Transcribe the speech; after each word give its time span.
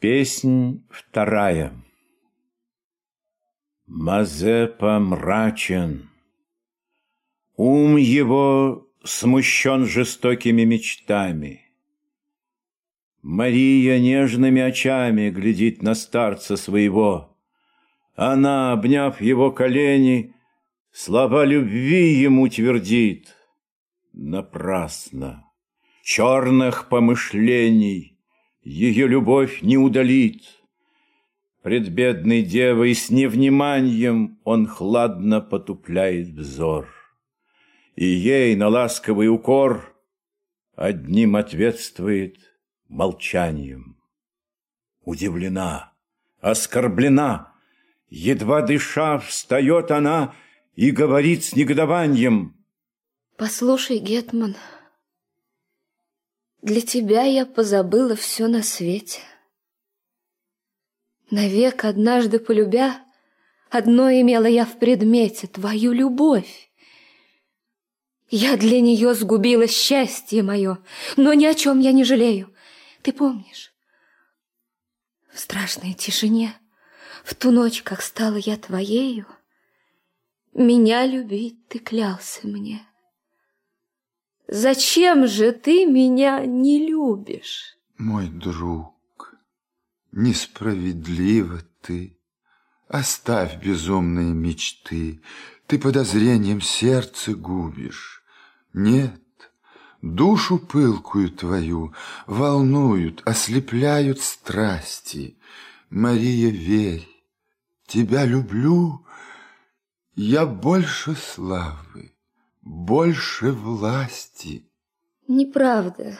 Песнь 0.00 0.82
вторая. 0.88 1.74
Мазепа 3.86 4.98
мрачен, 4.98 6.08
ум 7.54 7.98
его 7.98 8.88
смущен 9.04 9.84
жестокими 9.84 10.62
мечтами. 10.62 11.66
Мария 13.20 13.98
нежными 13.98 14.62
очами 14.62 15.28
глядит 15.28 15.82
на 15.82 15.94
старца 15.94 16.56
своего. 16.56 17.36
Она, 18.14 18.72
обняв 18.72 19.20
его 19.20 19.52
колени, 19.52 20.34
слова 20.92 21.44
любви 21.44 22.14
ему 22.14 22.48
твердит. 22.48 23.36
Напрасно, 24.14 25.44
черных 26.02 26.88
помышлений 26.88 28.09
ее 28.62 29.06
любовь 29.06 29.62
не 29.62 29.78
удалит. 29.78 30.42
Пред 31.62 31.90
бедной 31.90 32.42
девой 32.42 32.94
с 32.94 33.10
невниманием 33.10 34.38
он 34.44 34.66
хладно 34.66 35.40
потупляет 35.40 36.28
взор. 36.28 36.88
И 37.96 38.06
ей 38.06 38.56
на 38.56 38.68
ласковый 38.68 39.28
укор 39.28 39.94
одним 40.74 41.36
ответствует 41.36 42.38
молчанием. 42.88 43.98
Удивлена, 45.02 45.92
оскорблена, 46.40 47.52
едва 48.08 48.62
дыша, 48.62 49.18
встает 49.18 49.90
она 49.90 50.34
и 50.74 50.90
говорит 50.90 51.44
с 51.44 51.54
негодованием. 51.54 52.56
Послушай, 53.36 53.98
Гетман, 53.98 54.56
для 56.62 56.80
тебя 56.80 57.22
я 57.22 57.46
позабыла 57.46 58.16
все 58.16 58.46
на 58.46 58.62
свете. 58.62 59.20
Навек 61.30 61.84
однажды 61.84 62.38
полюбя, 62.38 63.04
Одно 63.70 64.10
имела 64.10 64.46
я 64.46 64.66
в 64.66 64.80
предмете— 64.80 65.46
твою 65.46 65.92
любовь. 65.92 66.72
Я 68.28 68.56
для 68.56 68.80
нее 68.80 69.14
сгубила 69.14 69.68
счастье 69.68 70.42
мое, 70.42 70.78
Но 71.16 71.34
ни 71.34 71.44
о 71.44 71.54
чем 71.54 71.78
я 71.78 71.92
не 71.92 72.02
жалею. 72.02 72.52
Ты 73.02 73.12
помнишь? 73.12 73.72
В 75.32 75.38
страшной 75.38 75.92
тишине, 75.92 76.52
В 77.22 77.36
ту 77.36 77.52
ночь, 77.52 77.82
как 77.82 78.02
стала 78.02 78.34
я 78.36 78.56
твоею, 78.56 79.26
Меня 80.52 81.06
любить 81.06 81.68
ты 81.68 81.78
клялся 81.78 82.48
мне. 82.48 82.84
Зачем 84.52 85.28
же 85.28 85.52
ты 85.52 85.86
меня 85.86 86.44
не 86.44 86.84
любишь? 86.84 87.78
Мой 87.98 88.26
друг, 88.26 89.36
несправедливо 90.10 91.60
ты. 91.82 92.18
Оставь 92.88 93.62
безумные 93.62 94.32
мечты, 94.32 95.22
ты 95.68 95.78
подозрением 95.78 96.60
сердце 96.60 97.36
губишь. 97.36 98.24
Нет, 98.72 99.22
душу 100.02 100.58
пылкую 100.58 101.30
твою 101.30 101.94
волнуют, 102.26 103.22
ослепляют 103.24 104.20
страсти. 104.20 105.38
Мария, 105.90 106.50
верь, 106.50 107.08
тебя 107.86 108.24
люблю, 108.24 109.06
я 110.16 110.44
больше 110.44 111.14
славы 111.14 112.10
больше 112.70 113.50
власти. 113.50 114.64
Неправда. 115.26 116.16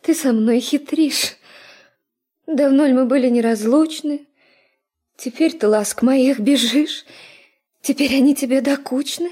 Ты 0.00 0.14
со 0.14 0.32
мной 0.32 0.60
хитришь. 0.60 1.36
Давно 2.46 2.86
ли 2.86 2.94
мы 2.94 3.04
были 3.04 3.28
неразлучны? 3.28 4.26
Теперь 5.16 5.56
ты 5.56 5.68
ласк 5.68 6.02
моих 6.02 6.40
бежишь. 6.40 7.04
Теперь 7.82 8.14
они 8.16 8.34
тебе 8.34 8.62
докучны. 8.62 9.30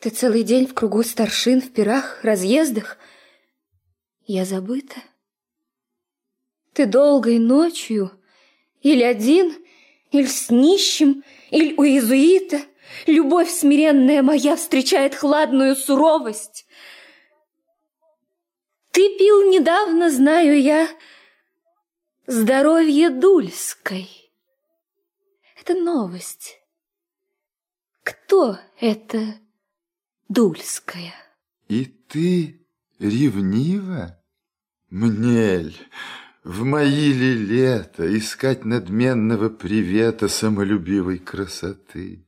Ты 0.00 0.10
целый 0.10 0.42
день 0.42 0.66
в 0.66 0.74
кругу 0.74 1.04
старшин, 1.04 1.60
в 1.60 1.70
пирах, 1.70 2.24
разъездах. 2.24 2.98
Я 4.26 4.44
забыта. 4.44 4.96
Ты 6.72 6.86
долгой 6.86 7.38
ночью 7.38 8.10
или 8.80 9.02
один, 9.02 9.54
или 10.10 10.26
с 10.26 10.50
нищим, 10.50 11.22
или 11.50 11.74
у 11.74 11.84
иезуита— 11.84 12.62
Любовь 13.06 13.50
смиренная 13.50 14.22
моя 14.22 14.56
встречает 14.56 15.14
хладную 15.14 15.76
суровость. 15.76 16.66
Ты 18.90 19.16
пил 19.18 19.50
недавно, 19.50 20.10
знаю 20.10 20.60
я, 20.60 20.88
здоровье 22.26 23.10
Дульской. 23.10 24.08
Это 25.58 25.74
новость. 25.74 26.60
Кто 28.02 28.58
это 28.80 29.36
Дульская? 30.28 31.14
И 31.68 31.84
ты 31.84 32.66
ревнива? 32.98 34.18
Мнель, 34.90 35.74
в 36.44 36.64
мои 36.64 37.12
ли 37.12 37.34
лето 37.34 38.18
искать 38.18 38.66
надменного 38.66 39.48
привета 39.48 40.28
самолюбивой 40.28 41.18
красоты? 41.18 42.26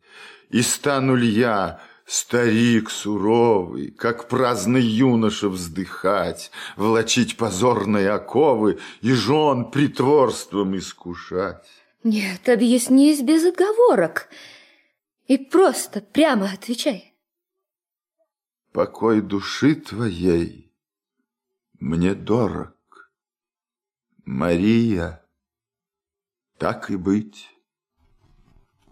И 0.54 0.62
стану 0.62 1.16
ли 1.16 1.26
я, 1.26 1.80
старик 2.06 2.88
суровый, 2.88 3.90
Как 3.90 4.28
праздный 4.28 4.82
юноша 4.82 5.48
вздыхать, 5.48 6.52
Влачить 6.76 7.36
позорные 7.36 8.10
оковы 8.10 8.78
И 9.00 9.12
жен 9.14 9.72
притворством 9.72 10.78
искушать? 10.78 11.66
Нет, 12.04 12.48
объяснись 12.48 13.20
без 13.20 13.44
отговорок 13.44 14.28
И 15.26 15.38
просто 15.38 16.00
прямо 16.00 16.52
отвечай. 16.52 17.14
Покой 18.72 19.22
души 19.22 19.74
твоей 19.74 20.72
мне 21.80 22.14
дорог, 22.14 23.10
Мария, 24.24 25.20
так 26.58 26.90
и 26.90 26.96
быть, 26.96 27.50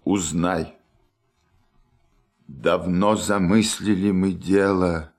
узнай. 0.04 0.81
Давно 2.54 3.16
замыслили 3.16 4.10
мы 4.10 4.32
дело, 4.32 5.14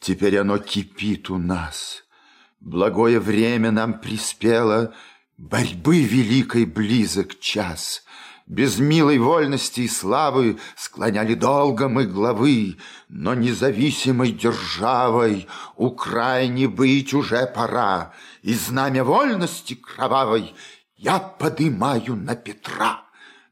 Теперь 0.00 0.36
оно 0.38 0.58
кипит 0.58 1.30
у 1.30 1.38
нас. 1.38 2.02
Благое 2.58 3.20
время 3.20 3.70
нам 3.70 4.00
приспело, 4.00 4.92
Борьбы 5.38 6.02
великой 6.02 6.66
близок 6.66 7.38
час. 7.38 8.02
Без 8.46 8.78
милой 8.78 9.18
вольности 9.18 9.82
и 9.82 9.88
славы 9.88 10.58
Склоняли 10.76 11.34
долго 11.34 11.88
мы 11.88 12.06
главы, 12.06 12.76
Но 13.08 13.34
независимой 13.34 14.32
державой 14.32 15.46
Украине 15.76 16.66
быть 16.66 17.14
уже 17.14 17.46
пора, 17.46 18.12
И 18.42 18.52
знамя 18.52 19.04
вольности 19.04 19.74
кровавой 19.74 20.54
Я 20.96 21.20
подымаю 21.20 22.16
на 22.16 22.34
Петра. 22.34 23.04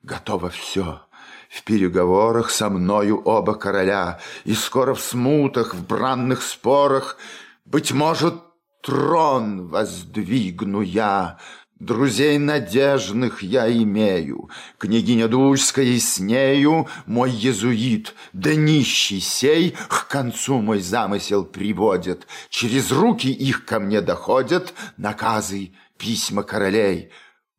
Готово 0.03 0.51
все, 0.51 1.07
в 1.53 1.65
переговорах 1.65 2.51
со 2.51 2.71
мною 2.71 3.21
оба 3.25 3.55
короля, 3.55 4.21
И 4.45 4.55
скоро 4.55 4.95
в 4.95 5.01
смутах, 5.01 5.75
в 5.75 5.87
бранных 5.87 6.43
спорах, 6.43 7.19
Быть 7.67 7.93
может, 7.93 8.35
трон 8.83 9.69
воздвигну 9.69 10.81
я, 10.81 11.39
Друзей 11.79 12.39
надежных 12.39 13.43
я 13.43 13.71
имею, 13.71 14.49
Княгиня 14.79 15.29
Дульская 15.29 15.85
и 15.85 15.99
с 15.99 16.19
нею 16.19 16.89
Мой 17.05 17.31
езуит, 17.31 18.15
да 18.33 18.55
нищий 18.55 19.21
сей 19.21 19.77
К 19.89 20.09
концу 20.09 20.63
мой 20.63 20.81
замысел 20.81 21.45
приводит, 21.45 22.27
Через 22.49 22.91
руки 22.91 23.31
их 23.31 23.67
ко 23.67 23.79
мне 23.79 24.01
доходят 24.01 24.73
Наказы, 24.97 25.73
письма 25.99 26.45
королей. 26.45 27.11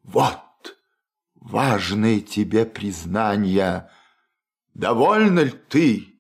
Вот 0.04 0.40
важные 1.44 2.22
тебе 2.22 2.66
признания. 2.66 3.92
Довольна 4.74 5.42
ли 5.42 5.52
ты? 5.52 6.20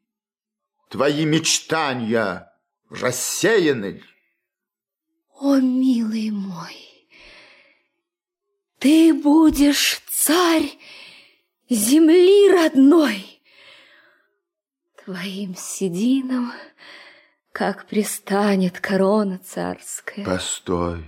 Твои 0.90 1.26
мечтания 1.26 2.52
рассеяны 2.90 3.86
ли? 3.86 4.04
О, 5.40 5.58
милый 5.58 6.30
мой, 6.30 7.08
ты 8.80 9.14
будешь 9.14 10.02
царь 10.08 10.78
земли 11.70 12.52
родной. 12.52 13.42
Твоим 15.04 15.56
сединам, 15.56 16.54
как 17.52 17.88
пристанет 17.88 18.80
корона 18.80 19.40
царская. 19.40 20.24
Постой, 20.24 21.04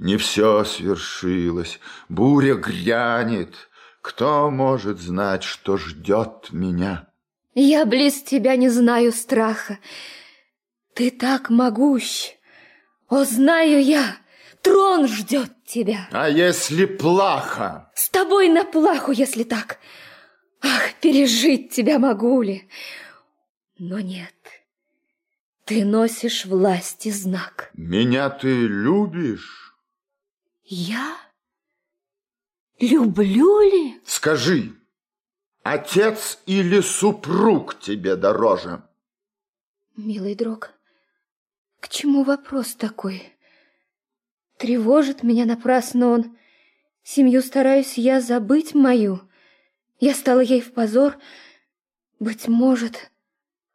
не 0.00 0.16
все 0.16 0.64
свершилось, 0.64 1.78
буря 2.08 2.54
грянет. 2.54 3.54
Кто 4.00 4.50
может 4.50 4.98
знать, 4.98 5.42
что 5.42 5.76
ждет 5.76 6.48
меня? 6.52 7.08
Я 7.52 7.84
близ 7.84 8.22
тебя 8.22 8.56
не 8.56 8.70
знаю 8.70 9.12
страха. 9.12 9.78
Ты 10.94 11.10
так 11.10 11.50
могущ. 11.50 12.30
О, 13.10 13.24
знаю 13.24 13.84
я, 13.84 14.16
трон 14.62 15.06
ждет 15.06 15.52
тебя. 15.66 16.08
А 16.12 16.30
если 16.30 16.86
плохо? 16.86 17.90
С 17.94 18.08
тобой 18.08 18.48
на 18.48 18.64
плаху, 18.64 19.12
если 19.12 19.42
так. 19.42 19.78
Ах, 20.62 20.94
пережить 21.02 21.72
тебя 21.72 21.98
могу 21.98 22.40
ли? 22.40 22.70
Но 23.78 24.00
нет, 24.00 24.34
ты 25.66 25.84
носишь 25.84 26.46
власти 26.46 27.10
знак. 27.10 27.70
Меня 27.74 28.30
ты 28.30 28.66
любишь? 28.66 29.69
Я? 30.72 31.16
Люблю 32.78 33.60
ли? 33.60 34.00
Скажи, 34.04 34.72
отец 35.64 36.38
или 36.46 36.80
супруг 36.80 37.80
тебе 37.80 38.14
дороже? 38.14 38.80
Милый 39.96 40.36
друг, 40.36 40.70
к 41.80 41.88
чему 41.88 42.22
вопрос 42.22 42.76
такой? 42.76 43.36
Тревожит 44.58 45.24
меня 45.24 45.44
напрасно 45.44 46.10
он. 46.10 46.38
Семью 47.02 47.42
стараюсь 47.42 47.98
я 47.98 48.20
забыть 48.20 48.72
мою. 48.72 49.28
Я 49.98 50.14
стала 50.14 50.38
ей 50.38 50.60
в 50.60 50.72
позор. 50.72 51.18
Быть 52.20 52.46
может, 52.46 53.10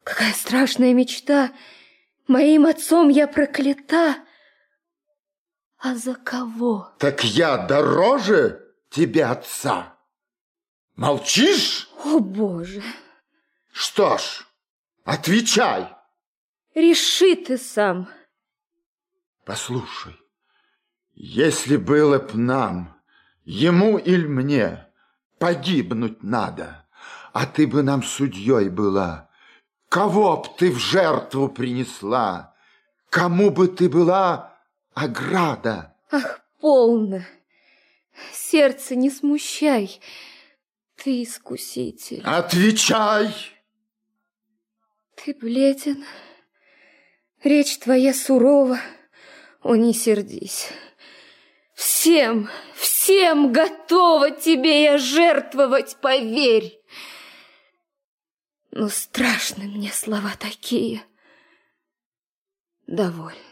какая 0.05 0.31
страшная 0.31 0.93
мечта. 0.93 1.51
Моим 2.25 2.65
отцом 2.65 3.09
я 3.09 3.27
проклята. 3.27 4.24
А 5.85 5.93
за 5.93 6.15
кого? 6.15 6.89
Так 6.97 7.23
я 7.23 7.57
дороже 7.57 8.59
тебе 8.89 9.23
отца. 9.25 9.95
Молчишь? 10.95 11.87
О, 12.03 12.19
Боже! 12.19 12.81
Что 13.71 14.17
ж, 14.17 14.47
отвечай. 15.03 15.87
Реши 16.73 17.35
ты 17.35 17.59
сам. 17.59 18.09
Послушай, 19.45 20.15
если 21.13 21.77
было 21.77 22.17
б 22.17 22.31
нам, 22.33 22.99
ему 23.43 23.99
или 23.99 24.25
мне, 24.25 24.87
погибнуть 25.37 26.23
надо, 26.23 26.87
а 27.31 27.45
ты 27.45 27.67
бы 27.67 27.83
нам 27.83 28.01
судьей 28.01 28.69
была, 28.69 29.29
кого 29.89 30.37
б 30.37 30.49
ты 30.57 30.71
в 30.71 30.79
жертву 30.79 31.47
принесла, 31.47 32.55
кому 33.11 33.51
бы 33.51 33.67
ты 33.67 33.87
была 33.87 34.54
ограда? 34.95 35.95
Ах, 36.09 36.41
полно! 36.59 37.21
Сердце 38.33 38.95
не 38.95 39.11
смущай, 39.11 39.99
ты 40.95 41.23
искуситель. 41.23 42.23
Отвечай! 42.23 43.33
Ты 45.15 45.33
бледен, 45.33 46.03
речь 47.43 47.77
твоя 47.79 48.13
сурова, 48.13 48.79
о, 49.61 49.75
не 49.75 49.93
сердись. 49.93 50.69
Всем, 51.73 52.49
всем 52.75 53.51
готова 53.51 54.31
тебе 54.31 54.83
я 54.83 54.97
жертвовать, 54.97 55.97
поверь. 55.97 56.79
Но 58.71 58.89
страшны 58.89 59.65
мне 59.65 59.91
слова 59.91 60.33
такие. 60.39 61.03
Довольно. 62.87 63.44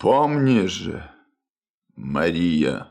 Помни 0.00 0.64
же, 0.64 1.12
Мария, 1.94 2.90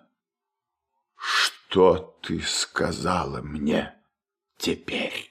что 1.16 2.20
ты 2.22 2.40
сказала 2.40 3.42
мне 3.42 3.96
теперь? 4.60 5.26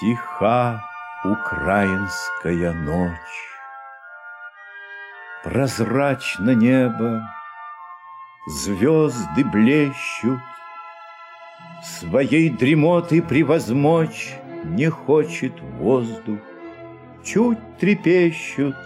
Тиха 0.00 0.91
украинская 1.24 2.72
ночь, 2.72 3.52
Прозрачно 5.44 6.50
небо, 6.50 7.28
звезды 8.46 9.44
блещут, 9.44 10.40
Своей 11.82 12.48
дремоты 12.48 13.20
превозмочь 13.20 14.34
Не 14.64 14.88
хочет 14.88 15.60
воздух, 15.78 16.38
чуть 17.24 17.58
трепещут 17.78 18.76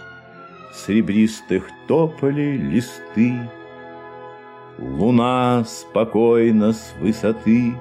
Сребристых 0.73 1.69
тополей 1.87 2.57
листы. 2.57 3.49
Луна 4.79 5.63
спокойно 5.65 6.73
с 6.73 6.93
высоты 6.99 7.73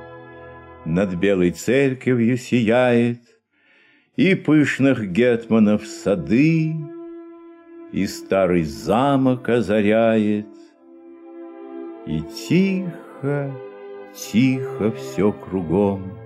Над 0.85 1.15
белой 1.15 1.51
церковью 1.51 2.37
сияет, 2.39 3.36
И 4.17 4.35
пышных 4.35 5.13
гетманов 5.13 5.87
сады, 5.87 6.75
И 7.93 8.07
старый 8.07 8.65
замок 8.65 9.49
озаряет, 9.49 10.49
И 12.07 12.23
тихо, 12.23 13.53
тихо 14.15 14.93
все 14.93 15.33
кругом. 15.33 16.26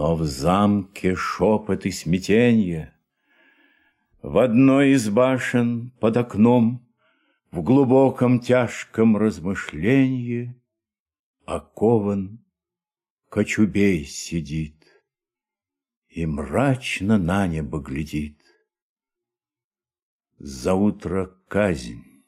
Но 0.00 0.16
в 0.16 0.24
замке 0.24 1.14
шепот 1.14 1.84
и 1.84 1.90
смятенье, 1.90 2.94
В 4.22 4.38
одной 4.38 4.92
из 4.92 5.10
башен 5.10 5.90
под 6.00 6.16
окном, 6.16 6.88
В 7.50 7.62
глубоком 7.62 8.40
тяжком 8.40 9.18
размышленье 9.18 10.58
Окован 11.44 12.42
кочубей 13.28 14.06
сидит 14.06 14.86
И 16.08 16.24
мрачно 16.24 17.18
на 17.18 17.46
небо 17.46 17.78
глядит. 17.78 18.40
За 20.38 20.72
утро 20.72 21.26
казнь, 21.46 22.24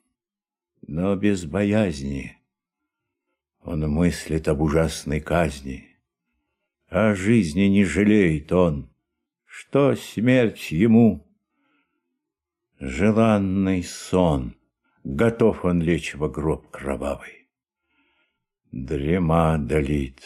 но 0.86 1.16
без 1.16 1.46
боязни. 1.46 2.36
Он 3.62 3.88
мыслит 3.88 4.46
об 4.48 4.60
ужасной 4.60 5.22
казни— 5.22 5.88
о 6.92 7.14
жизни 7.14 7.62
не 7.62 7.84
жалеет 7.84 8.52
он, 8.52 8.90
что 9.46 9.96
смерть 9.96 10.70
ему. 10.72 11.26
Желанный 12.78 13.82
сон, 13.82 14.56
готов 15.02 15.64
он 15.64 15.80
лечь 15.80 16.14
в 16.14 16.30
гроб 16.30 16.70
кровавый. 16.70 17.48
Дрема 18.72 19.56
долит, 19.58 20.20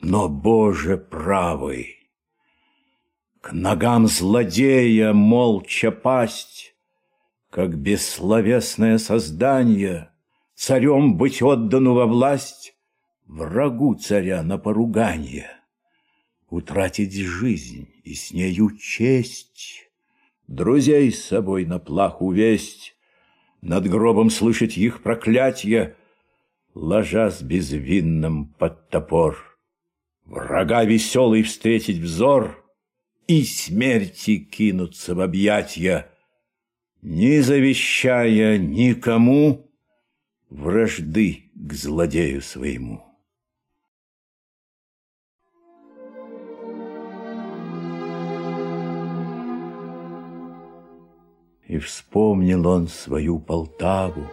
но, 0.00 0.28
Боже 0.28 0.98
правый, 0.98 1.96
К 3.40 3.52
ногам 3.52 4.06
злодея 4.06 5.12
молча 5.12 5.90
пасть, 5.90 6.76
Как 7.50 7.76
бессловесное 7.76 8.98
создание, 8.98 10.10
Царем 10.54 11.16
быть 11.16 11.42
отдану 11.42 11.94
во 11.94 12.06
власть, 12.06 12.76
Врагу 13.26 13.96
царя 13.96 14.44
на 14.44 14.58
поруганье 14.58 15.57
утратить 16.50 17.14
жизнь 17.14 17.88
и 18.04 18.14
с 18.14 18.32
нею 18.32 18.76
честь, 18.78 19.90
друзей 20.46 21.12
с 21.12 21.24
собой 21.24 21.66
на 21.66 21.78
плаху 21.78 22.32
весть, 22.32 22.94
над 23.60 23.88
гробом 23.88 24.30
слышать 24.30 24.78
их 24.78 25.02
проклятье, 25.02 25.96
ложась 26.74 27.42
безвинным 27.42 28.46
под 28.46 28.88
топор, 28.88 29.58
врага 30.24 30.84
веселый 30.84 31.42
встретить 31.42 31.98
взор 31.98 32.64
и 33.26 33.42
смерти 33.44 34.38
кинуться 34.38 35.14
в 35.14 35.20
объятья, 35.20 36.10
не 37.02 37.40
завещая 37.40 38.58
никому 38.58 39.70
вражды 40.50 41.50
к 41.54 41.72
злодею 41.74 42.40
своему. 42.40 43.07
И 51.68 51.78
вспомнил 51.78 52.66
он 52.66 52.88
свою 52.88 53.38
Полтаву, 53.38 54.24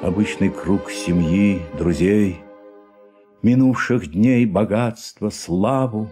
Обычный 0.00 0.48
круг 0.48 0.92
семьи, 0.92 1.60
друзей, 1.76 2.36
минувших 3.42 4.12
дней 4.12 4.46
богатство, 4.46 5.28
славу 5.30 6.08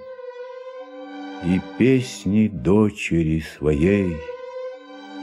и 1.44 1.60
песни 1.78 2.48
дочери 2.48 3.44
своей, 3.56 4.16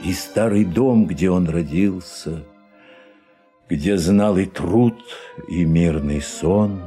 и 0.02 0.14
старый 0.14 0.64
дом, 0.64 1.06
где 1.06 1.28
он 1.28 1.46
родился, 1.46 2.42
где 3.68 3.98
знал 3.98 4.38
и 4.38 4.46
труд, 4.46 4.96
и 5.46 5.66
мирный 5.66 6.22
сон, 6.22 6.80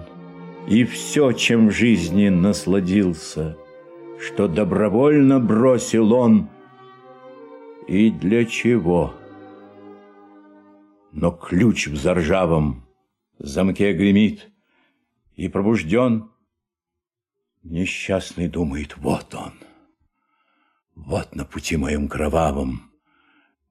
и 0.67 0.83
все, 0.83 1.31
чем 1.31 1.67
в 1.67 1.73
жизни 1.73 2.29
насладился, 2.29 3.55
что 4.19 4.47
добровольно 4.47 5.39
бросил 5.39 6.11
он, 6.11 6.49
и 7.87 8.11
для 8.11 8.45
чего. 8.45 9.15
Но 11.11 11.31
ключ 11.31 11.87
в 11.87 11.95
заржавом 11.95 12.87
замке 13.39 13.93
гремит, 13.93 14.51
и 15.35 15.47
пробужден. 15.47 16.31
Несчастный 17.63 18.47
думает, 18.47 18.97
вот 18.97 19.33
он, 19.35 19.53
вот 20.95 21.35
на 21.35 21.43
пути 21.43 21.75
моем 21.75 22.07
кровавом 22.07 22.91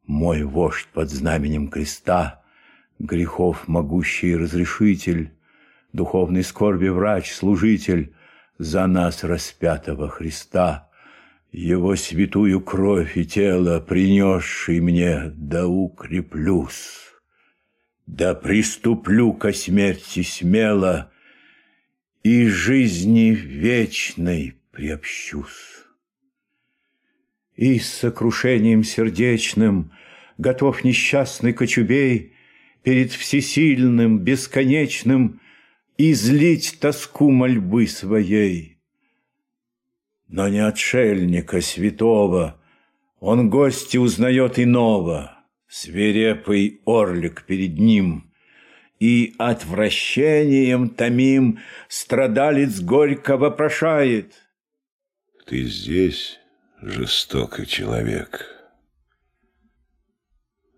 мой 0.04 0.42
вождь 0.44 0.86
под 0.92 1.10
знаменем 1.10 1.68
креста, 1.68 2.44
грехов 2.98 3.66
могущий 3.68 4.36
разрешитель, 4.36 5.32
духовной 5.92 6.44
скорби 6.44 6.88
врач, 6.88 7.32
служитель 7.32 8.14
за 8.58 8.86
нас 8.86 9.24
распятого 9.24 10.08
Христа, 10.08 10.85
его 11.56 11.96
святую 11.96 12.60
кровь 12.60 13.16
и 13.16 13.24
тело, 13.24 13.80
принесший 13.80 14.80
мне, 14.80 15.32
да 15.34 15.66
укреплюсь, 15.66 16.98
да 18.06 18.34
приступлю 18.34 19.32
ко 19.32 19.54
смерти 19.54 20.22
смело, 20.22 21.10
и 22.22 22.46
жизни 22.46 23.30
вечной 23.30 24.56
приобщусь. 24.70 25.86
И 27.54 27.78
с 27.78 27.88
сокрушением 27.88 28.84
сердечным 28.84 29.92
готов 30.36 30.84
несчастный 30.84 31.54
кочубей 31.54 32.34
перед 32.82 33.12
всесильным, 33.12 34.18
бесконечным 34.18 35.40
излить 35.96 36.76
тоску 36.80 37.30
мольбы 37.30 37.86
своей. 37.86 38.75
Но 40.36 40.48
не 40.48 40.58
отшельника 40.58 41.62
святого, 41.62 42.60
он 43.20 43.48
гости 43.48 43.96
узнает 43.96 44.58
иного, 44.58 45.32
свирепый 45.66 46.82
орлик 46.84 47.44
перед 47.46 47.78
ним— 47.78 48.30
и 49.00 49.34
отвращением 49.38 50.90
томим 50.90 51.60
страдалец 51.88 52.80
горько 52.80 53.36
вопрошает. 53.36 54.34
Ты 55.46 55.64
здесь, 55.64 56.38
жестокий 56.82 57.66
человек? 57.66 58.46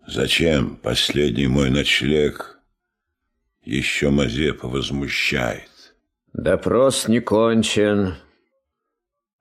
Зачем 0.07 0.75
последний 0.77 1.47
мой 1.47 1.69
ночлег 1.69 2.59
еще 3.63 4.09
Мазепа 4.09 4.67
возмущает? 4.67 5.95
Допрос 6.33 7.07
не 7.07 7.19
кончен. 7.21 8.15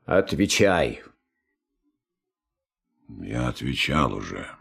Отвечай. 0.09 1.03
Я 3.21 3.49
отвечал 3.49 4.15
уже. 4.15 4.57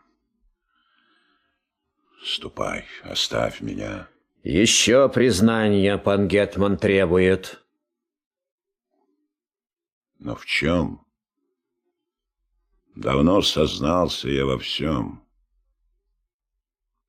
Ступай, 2.21 2.83
оставь 3.03 3.61
меня. 3.61 4.09
Еще 4.43 5.07
признание 5.07 5.97
пан 5.97 6.27
Гетман 6.27 6.77
требует. 6.77 7.65
Но 10.19 10.35
в 10.35 10.45
чем? 10.45 11.07
Давно 12.97 13.41
сознался 13.41 14.27
я 14.27 14.45
во 14.45 14.59
всем. 14.59 15.25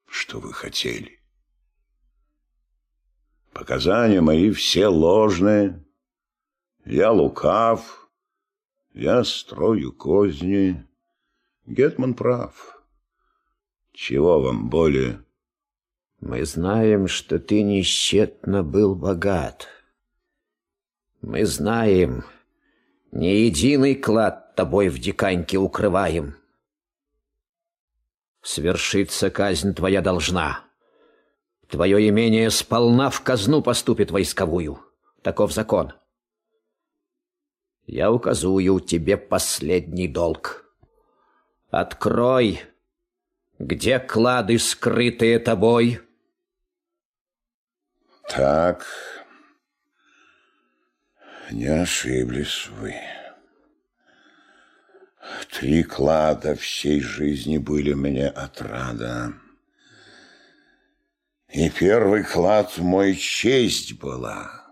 Что 0.07 0.39
вы 0.39 0.53
хотели? 0.53 1.21
Показания 3.53 4.21
мои 4.21 4.53
все 4.53 4.87
ложные. 4.87 5.85
Я 6.85 7.11
лукав, 7.11 7.98
я 8.99 9.23
строю 9.25 9.93
козни. 9.93 10.85
Гетман 11.67 12.15
прав. 12.15 12.83
Чего 13.93 14.41
вам 14.41 14.69
более? 14.69 15.25
Мы 16.21 16.45
знаем, 16.45 17.07
что 17.07 17.39
ты 17.39 17.63
нещетно 17.63 18.65
был 18.65 18.97
богат. 18.97 19.69
Мы 21.21 21.47
знаем, 21.47 22.25
ни 23.13 23.27
единый 23.27 23.95
клад 23.95 24.57
тобой 24.57 24.89
в 24.89 24.99
диканьке 24.99 25.59
укрываем. 25.59 26.35
Свершиться 28.43 29.31
казнь 29.31 29.75
твоя 29.75 30.01
должна. 30.01 30.65
Твое 31.69 32.09
имение 32.09 32.51
сполна 32.51 33.11
в 33.11 33.21
казну 33.23 33.63
поступит 33.63 34.11
войсковую. 34.11 34.81
Таков 35.23 35.53
закон. 35.53 35.93
Я 37.89 38.13
указую 38.13 38.81
тебе 38.81 39.17
последний 39.17 40.09
долг. 40.09 40.71
Открой 41.71 42.61
где 43.59 43.99
клады, 43.99 44.59
скрытые 44.59 45.39
тобой? 45.39 46.03
Так, 48.29 48.85
не 51.51 51.65
ошиблись 51.65 52.69
вы. 52.69 52.95
Три 55.51 55.83
клада 55.83 56.57
всей 56.57 57.01
жизни 57.01 57.57
были 57.57 57.95
мне 57.95 58.29
отрада. 58.29 59.33
И 61.49 61.71
первый 61.71 62.23
клад 62.23 62.77
мой 62.77 63.17
честь 63.17 63.99
была. 63.99 64.68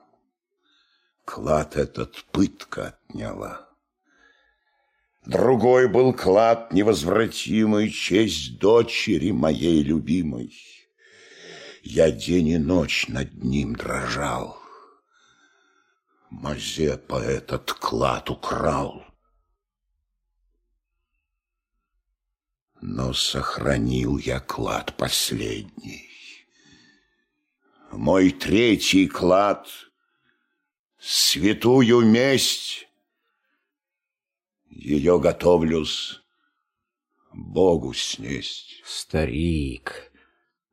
Клад 1.27 1.77
этот 1.77 2.25
пытка 2.31 2.99
отняла. 3.09 3.69
Другой 5.27 5.89
был 5.89 6.15
клад 6.15 6.73
невозвратимый, 6.73 7.91
Честь 7.91 8.61
дочери 8.61 9.33
моей 9.33 9.83
любимой. 9.83 10.55
Я 11.83 12.13
день 12.13 12.49
и 12.49 12.59
ночь 12.59 13.09
над 13.09 13.43
ним 13.43 13.75
дрожал. 13.75 14.57
Мазепа 16.31 17.21
этот 17.21 17.73
клад 17.73 18.31
украл. 18.31 19.05
Но 22.81 23.13
сохранил 23.13 24.17
я 24.19 24.39
клад 24.39 24.97
последний. 24.97 26.09
Мой 27.91 28.31
третий 28.31 29.09
клад— 29.09 29.69
святую 30.99 32.01
месть 32.01 32.87
ее 34.69 35.19
готовлюсь 35.19 36.21
Богу 37.33 37.93
снесть. 37.95 38.83
Старик, 38.85 40.13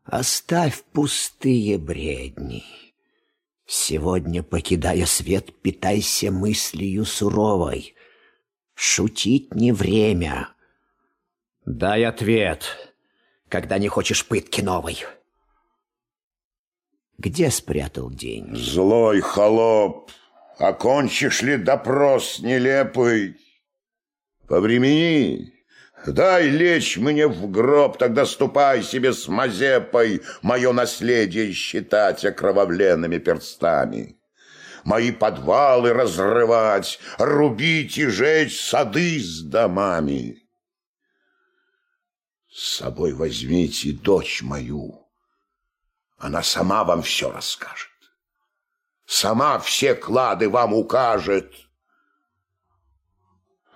оставь 0.03 0.84
пустые 0.84 1.77
бредни. 1.77 2.63
Сегодня, 3.65 4.44
покидая 4.44 5.06
свет, 5.06 5.62
питайся 5.62 6.32
мыслью 6.32 7.06
суровой. 7.06 7.96
Шутить 8.75 9.56
не 9.56 9.72
время. 9.72 10.50
Дай 11.65 12.06
ответ, 12.06 12.96
когда 13.48 13.77
не 13.77 13.88
хочешь 13.88 14.25
пытки 14.25 14.62
новой. 14.62 14.98
Где 17.17 17.51
спрятал 17.51 18.10
деньги? 18.10 18.58
Злой 18.58 19.22
холоп, 19.22 20.12
окончишь 20.58 21.41
ли 21.41 21.58
допрос 21.58 22.39
нелепый? 22.39 23.38
Повремени, 24.48 25.53
дай 26.05 26.50
лечь 26.50 26.98
мне 26.98 27.27
в 27.27 27.50
гроб, 27.50 27.98
тогда 27.98 28.25
ступай 28.25 28.84
себе 28.84 29.13
с 29.13 29.27
Мазепой 29.27 30.22
мое 30.41 30.74
наследие 30.74 31.53
считать 31.53 32.25
окровавленными 32.25 33.20
перстами. 33.20 34.17
Мои 34.84 35.12
подвалы 35.12 35.93
разрывать, 35.93 37.00
рубить 37.17 37.98
и 37.98 38.08
жечь 38.08 38.60
сады 38.60 39.20
с 39.20 39.41
домами. 39.41 40.39
С 42.51 42.77
собой 42.77 43.13
возьмите 43.13 43.93
дочь 43.93 44.41
мою, 44.41 45.02
она 46.24 46.42
сама 46.42 46.86
вам 46.86 47.01
все 47.01 47.30
расскажет. 47.30 47.92
Сама 49.06 49.60
все 49.60 49.94
клады 49.94 50.50
вам 50.50 50.74
укажет. 50.74 51.53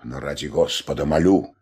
Но 0.02 0.22
ради 0.22 0.46
Господа 0.46 1.06
молю, 1.06 1.54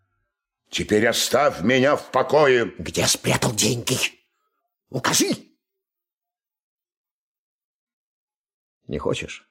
теперь 0.70 1.08
оставь 1.08 1.62
меня 1.62 1.96
в 1.96 2.12
покое. 2.12 2.72
Где 2.78 3.08
спрятал 3.08 3.52
деньги? 3.52 3.98
Укажи! 4.92 5.30
Не 8.88 9.00
хочешь? 9.00 9.50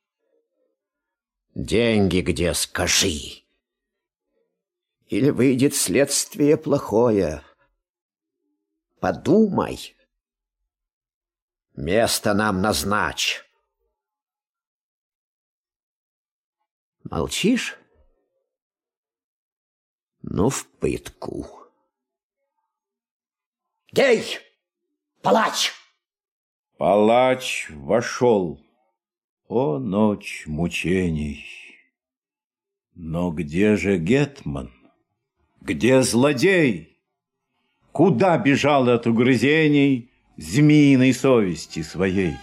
Деньги 1.57 2.21
где, 2.21 2.55
скажи. 2.55 3.43
Или 5.09 5.31
выйдет 5.31 5.75
следствие 5.75 6.57
плохое. 6.57 7.43
Подумай. 9.01 9.97
Место 11.75 12.35
нам 12.35 12.63
назначь. 12.63 13.45
Молчишь? 17.03 17.77
Ну, 20.23 20.51
в 20.51 20.69
пытку. 20.79 21.47
Гей! 23.91 24.39
Палач! 25.21 25.73
Палач 26.79 27.69
вошел. 27.71 28.65
О, 29.49 29.79
ночь 29.79 30.45
мучений! 30.47 31.45
Но 32.95 33.33
где 33.33 33.77
же 33.77 33.99
Гетман? 33.99 34.73
Где 35.61 36.03
злодей? 36.03 37.01
Куда 37.91 38.39
бежал 38.39 38.89
от 38.89 39.09
угрызений 39.09 40.14
змеиной 40.37 41.15
совести 41.15 41.83
своей? 41.83 42.35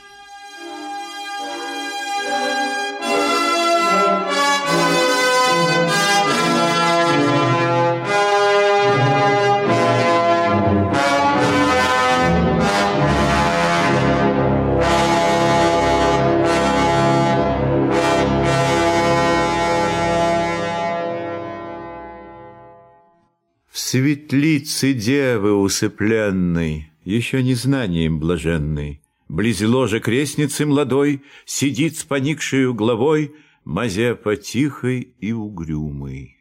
Светлицы 23.73 24.93
девы 24.93 25.53
усыпленной, 25.53 26.90
Еще 27.03 27.41
не 27.43 27.55
знанием 27.55 28.19
блаженной, 28.19 29.01
Близ 29.27 29.61
ложа 29.61 29.99
крестницы 29.99 30.65
младой 30.65 31.23
Сидит 31.45 31.97
с 31.97 32.03
поникшей 32.03 32.73
главой 32.73 33.33
Мазепа 33.63 34.35
тихой 34.35 35.15
и 35.19 35.31
угрюмый. 35.31 36.37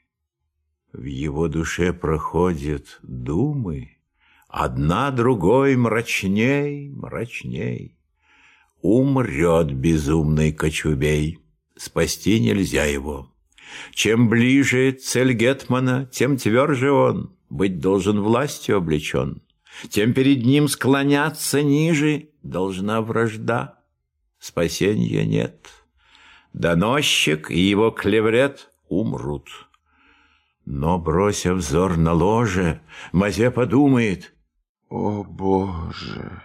В 0.92 1.04
его 1.04 1.48
душе 1.48 1.92
проходят 1.92 2.98
думы, 3.02 3.96
Одна 4.48 5.10
другой 5.12 5.76
мрачней, 5.76 6.90
мрачней. 6.90 7.96
Умрет 8.82 9.72
безумный 9.72 10.52
кочубей, 10.52 11.38
Спасти 11.76 12.40
нельзя 12.40 12.84
его. 12.84 13.32
Чем 13.92 14.28
ближе 14.28 14.90
цель 14.92 15.32
Гетмана, 15.34 16.08
тем 16.12 16.36
тверже 16.36 16.90
он 16.90 17.36
быть 17.48 17.78
должен 17.78 18.20
властью 18.20 18.78
облечен, 18.78 19.42
тем 19.88 20.12
перед 20.14 20.44
ним 20.44 20.68
склоняться 20.68 21.62
ниже 21.62 22.30
должна 22.42 23.00
вражда. 23.00 23.80
Спасения 24.38 25.24
нет. 25.24 25.68
Доносчик 26.52 27.50
и 27.50 27.58
его 27.58 27.90
клеврет 27.90 28.70
умрут. 28.88 29.48
Но, 30.64 30.98
бросив 30.98 31.56
взор 31.56 31.96
на 31.96 32.12
ложе, 32.12 32.80
Мазе 33.12 33.50
подумает, 33.50 34.34
«О, 34.88 35.24
Боже! 35.24 36.42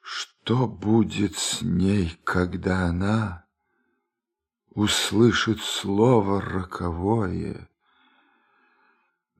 Что 0.00 0.66
будет 0.66 1.36
с 1.36 1.62
ней, 1.62 2.18
когда 2.24 2.86
она 2.86 3.46
услышит 4.70 5.60
слово 5.60 6.40
роковое?» 6.40 7.68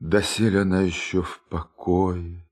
Доселе 0.00 0.60
она 0.60 0.82
еще 0.82 1.22
в 1.22 1.40
покое, 1.48 2.46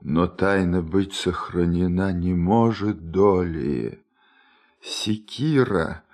Но 0.00 0.28
тайна 0.28 0.80
быть 0.80 1.12
сохранена 1.12 2.12
не 2.12 2.34
может 2.34 3.10
доли. 3.10 4.04
Секира, 4.80 6.04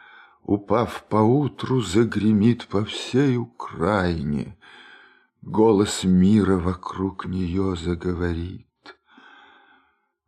упав 0.42 1.04
поутру, 1.08 1.82
загремит 1.82 2.66
по 2.66 2.84
всей 2.84 3.36
Украине. 3.36 4.56
Голос 5.42 6.04
мира 6.04 6.56
вокруг 6.56 7.26
нее 7.26 7.76
заговорит. 7.76 8.66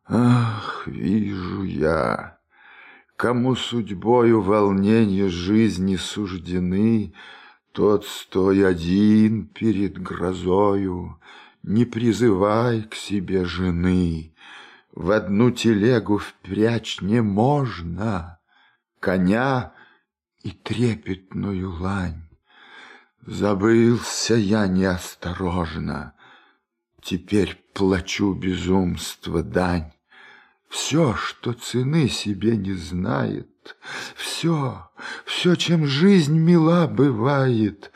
Ах, 0.06 0.86
вижу 0.86 1.62
я, 1.62 2.38
кому 3.16 3.54
судьбою 3.56 4.42
волнения 4.42 5.28
жизни 5.28 5.96
суждены, 5.96 7.14
тот 7.72 8.06
стой 8.06 8.66
один 8.66 9.46
перед 9.46 9.98
грозою, 9.98 11.18
Не 11.62 11.84
призывай 11.84 12.82
к 12.84 12.94
себе 12.94 13.44
жены. 13.44 14.34
В 14.92 15.10
одну 15.10 15.50
телегу 15.50 16.18
впрячь 16.18 17.00
не 17.02 17.20
можно 17.20 18.38
Коня 18.98 19.74
и 20.42 20.50
трепетную 20.50 21.70
лань. 21.70 22.28
Забылся 23.26 24.34
я 24.34 24.66
неосторожно, 24.66 26.14
Теперь 27.02 27.56
плачу 27.74 28.32
безумство 28.34 29.42
дань. 29.42 29.92
Все, 30.68 31.14
что 31.14 31.52
цены 31.52 32.08
себе 32.08 32.56
не 32.56 32.72
знает, 32.72 33.49
Все, 34.14 34.90
все, 35.24 35.54
чем 35.54 35.86
жизнь 35.86 36.38
мила 36.38 36.86
бывает, 36.86 37.92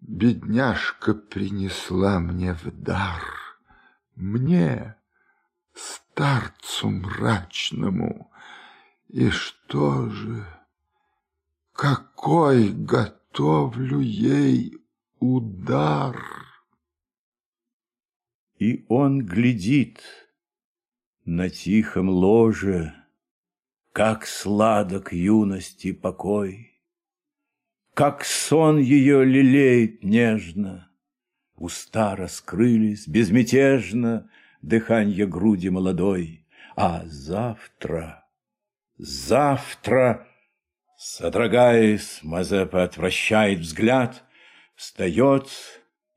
Бедняжка 0.00 1.14
принесла 1.14 2.18
мне 2.18 2.54
в 2.54 2.70
дар. 2.70 3.22
Мне, 4.16 4.96
старцу 5.74 6.90
мрачному, 6.90 8.30
И 9.08 9.30
что 9.30 10.08
же, 10.08 10.46
какой 11.72 12.72
готовлю 12.72 14.00
ей 14.00 14.78
удар? 15.20 16.16
И 18.58 18.84
он 18.88 19.24
глядит, 19.26 20.00
на 21.24 21.48
тихом 21.50 22.08
ложе, 22.08 23.01
Как 23.92 24.26
сладок 24.26 25.12
юности 25.12 25.92
покой, 25.92 26.80
Как 27.92 28.24
сон 28.24 28.78
ее 28.78 29.22
лелеет 29.22 30.02
нежно, 30.02 30.90
Уста 31.56 32.16
раскрылись 32.16 33.06
безмятежно, 33.06 34.30
Дыханье 34.62 35.26
груди 35.26 35.68
молодой, 35.68 36.46
А 36.74 37.02
завтра, 37.04 38.24
завтра, 38.96 40.26
Содрогаясь, 40.96 42.20
Мазепа 42.22 42.84
отвращает 42.84 43.58
взгляд, 43.58 44.24
Встает 44.74 45.50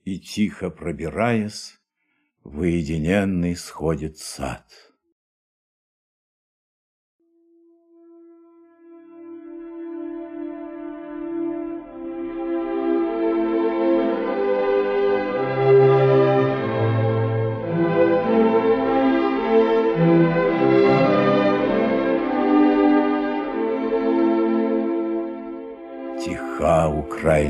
и, 0.06 0.18
тихо 0.18 0.70
пробираясь, 0.70 1.78
В 2.46 2.60
уединенный 2.60 3.58
сходит 3.58 4.18
сад. 4.18 4.64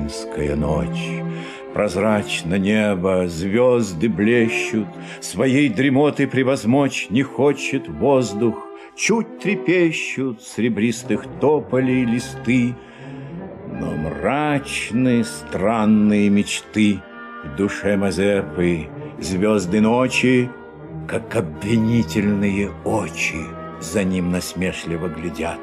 Украинская 0.06 0.56
ночь. 0.56 1.24
Прозрачно 1.74 2.56
небо, 2.56 3.28
звезды 3.28 4.08
блещут, 4.08 4.88
Своей 5.20 5.70
дремоты 5.70 6.28
превозмочь 6.28 7.08
не 7.10 7.24
хочет 7.24 7.88
воздух, 7.88 8.66
Чуть 8.96 9.40
трепещут 9.40 10.42
сребристых 10.42 11.26
тополей 11.42 12.06
листы, 12.06 12.76
Но 13.68 13.94
мрачные 13.96 15.26
странные 15.26 16.30
мечты 16.30 17.02
В 17.44 17.58
душе 17.58 17.98
Мазепы 17.98 18.88
звезды 19.20 19.82
ночи, 19.82 20.50
Как 21.10 21.36
обвинительные 21.36 22.72
очи 22.86 23.42
За 23.82 24.04
ним 24.06 24.32
насмешливо 24.32 25.10
глядят. 25.10 25.60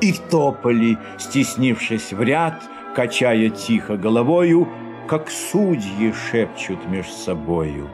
И 0.00 0.12
тополи, 0.30 0.98
стеснившись 1.18 2.12
в 2.12 2.22
ряд, 2.22 2.62
качая 2.94 3.50
тихо 3.50 3.96
головою, 3.96 4.68
как 5.06 5.30
судьи 5.30 6.12
шепчут 6.12 6.86
меж 6.86 7.06
собою. 7.06 7.88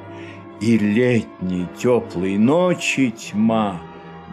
И 0.61 0.79
летней 0.79 1.67
теплой 1.77 2.39
ночи 2.39 3.11
тьма 3.11 3.81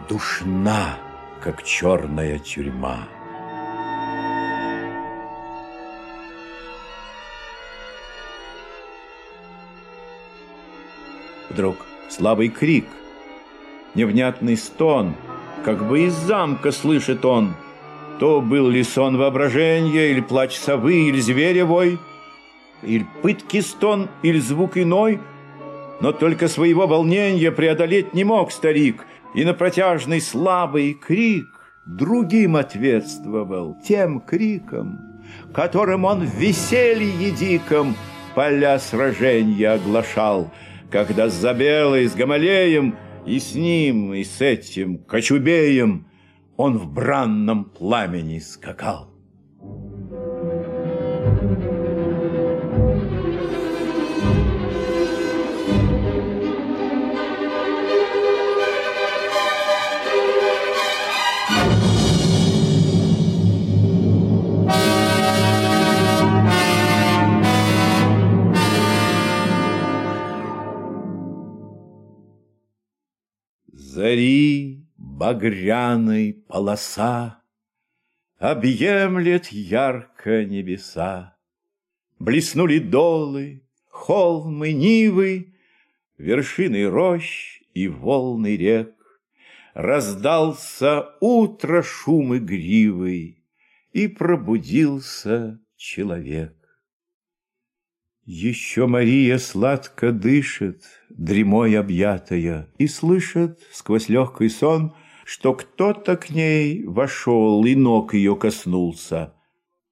душна, 0.08 0.96
как 1.40 1.62
черная 1.62 2.38
тюрьма. 2.38 3.08
Вдруг 11.50 11.76
слабый 12.08 12.48
крик, 12.48 12.86
невнятный 13.94 14.56
стон, 14.56 15.14
как 15.64 15.86
бы 15.86 16.06
из 16.06 16.14
замка 16.14 16.72
слышит 16.72 17.24
он. 17.26 17.54
То 18.22 18.40
был 18.40 18.68
ли 18.68 18.84
сон 18.84 19.16
воображения, 19.16 20.12
или 20.12 20.20
плач 20.20 20.56
совы, 20.56 21.08
или 21.08 21.18
зверя 21.18 21.66
вой, 21.66 21.98
или 22.84 23.04
пытки 23.20 23.60
стон, 23.60 24.10
или 24.22 24.38
звук 24.38 24.78
иной, 24.78 25.18
но 26.00 26.12
только 26.12 26.46
своего 26.46 26.86
волнения 26.86 27.50
преодолеть 27.50 28.14
не 28.14 28.22
мог 28.22 28.52
старик, 28.52 29.04
и 29.34 29.44
на 29.44 29.54
протяжный 29.54 30.20
слабый 30.20 30.94
крик 30.94 31.46
другим 31.84 32.54
ответствовал, 32.54 33.76
тем 33.84 34.20
криком, 34.20 35.00
которым 35.52 36.04
он 36.04 36.20
в 36.24 36.32
веселье 36.36 37.32
диком 37.32 37.96
поля 38.36 38.78
сражения 38.78 39.72
оглашал— 39.72 40.52
когда 40.92 41.28
с 41.28 41.32
Забелой, 41.32 42.06
с 42.06 42.14
Гамалеем 42.14 42.94
и 43.26 43.40
с 43.40 43.56
ним, 43.56 44.14
и 44.14 44.22
с 44.22 44.40
этим 44.40 44.98
Кочубеем 44.98 46.06
он 46.62 46.78
в 46.78 46.86
бранном 46.86 47.64
пламени 47.64 48.38
скакал. 48.38 49.08
Зари 73.72 74.71
багряной 75.22 76.32
полоса 76.48 77.44
Объемлет 78.38 79.52
ярко 79.52 80.44
небеса. 80.44 81.36
Блеснули 82.18 82.80
долы, 82.80 83.62
холмы, 83.86 84.72
нивы, 84.72 85.54
Вершины 86.18 86.88
рощ 86.88 87.60
и 87.72 87.86
волны 87.86 88.56
рек. 88.56 88.96
Раздался 89.74 91.14
утро 91.20 91.84
шум 91.84 92.36
игривый, 92.36 93.44
И 93.92 94.08
пробудился 94.08 95.60
человек. 95.76 96.56
Еще 98.24 98.88
Мария 98.88 99.38
сладко 99.38 100.10
дышит, 100.10 100.82
дремой 101.10 101.78
объятая, 101.78 102.68
и 102.76 102.88
слышит 102.88 103.60
сквозь 103.70 104.08
легкий 104.08 104.48
сон, 104.48 104.96
что 105.24 105.54
кто-то 105.54 106.16
к 106.16 106.30
ней 106.30 106.84
вошел 106.84 107.64
и 107.64 107.74
ног 107.74 108.14
ее 108.14 108.36
коснулся. 108.36 109.34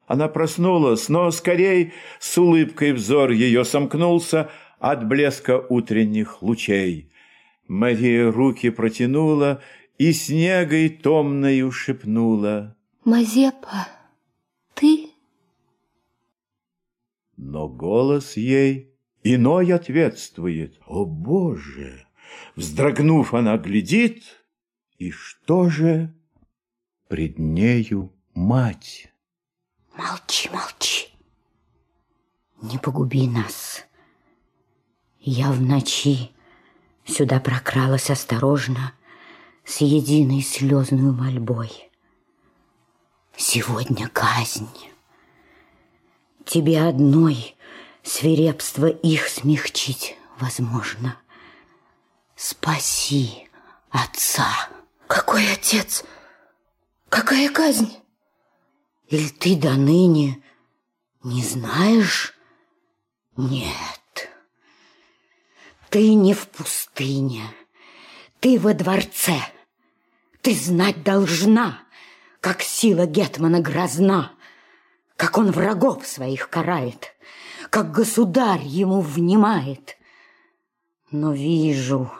Она 0.06 0.28
проснулась, 0.28 1.08
но 1.08 1.30
скорей 1.30 1.92
с 2.18 2.36
улыбкой 2.36 2.92
взор 2.92 3.30
ее 3.30 3.64
сомкнулся 3.64 4.50
от 4.78 5.06
блеска 5.06 5.64
утренних 5.68 6.42
лучей. 6.42 7.12
Мария 7.68 8.32
руки 8.32 8.70
протянула 8.70 9.62
и 9.98 10.12
снегой 10.12 10.88
томною 10.88 11.70
шепнула. 11.70 12.76
«Мазепа, 13.04 13.86
ты?» 14.74 15.10
Но 17.36 17.68
голос 17.68 18.36
ей 18.36 18.90
иной 19.22 19.72
ответствует. 19.72 20.78
О, 20.86 21.04
Боже! 21.04 22.06
Вздрогнув, 22.56 23.34
она 23.34 23.56
глядит, 23.56 24.39
и 25.00 25.10
что 25.10 25.70
же 25.70 26.14
пред 27.08 27.38
нею 27.38 28.12
мать? 28.34 29.10
Молчи, 29.96 30.50
молчи. 30.50 31.08
Не 32.60 32.76
погуби 32.76 33.26
нас. 33.26 33.86
Я 35.18 35.52
в 35.52 35.60
ночи 35.62 36.30
сюда 37.06 37.40
прокралась 37.40 38.10
осторожно, 38.10 38.92
с 39.64 39.80
единой 39.80 40.42
слезной 40.42 41.12
мольбой. 41.12 41.90
Сегодня 43.34 44.06
казнь. 44.08 44.68
Тебе 46.44 46.82
одной 46.82 47.56
свирепство 48.02 48.84
их 48.86 49.28
смягчить 49.28 50.18
возможно. 50.38 51.16
Спаси 52.36 53.48
отца. 53.90 54.68
Какой 55.10 55.52
отец? 55.52 56.04
Какая 57.08 57.48
казнь? 57.50 57.92
Или 59.08 59.26
ты 59.26 59.56
до 59.56 59.72
ныне 59.72 60.40
не 61.24 61.42
знаешь? 61.42 62.32
Нет. 63.36 64.30
Ты 65.88 66.14
не 66.14 66.32
в 66.32 66.46
пустыне. 66.46 67.42
Ты 68.38 68.56
во 68.60 68.72
дворце. 68.72 69.40
Ты 70.42 70.54
знать 70.54 71.02
должна, 71.02 71.82
как 72.40 72.62
сила 72.62 73.04
Гетмана 73.06 73.58
грозна 73.60 74.32
как 75.16 75.36
он 75.36 75.50
врагов 75.50 76.06
своих 76.06 76.48
карает, 76.48 77.14
как 77.68 77.90
государь 77.90 78.62
ему 78.62 79.02
внимает. 79.02 79.98
Но 81.10 81.34
вижу 81.34 82.10